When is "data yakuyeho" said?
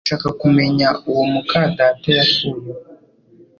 1.77-2.71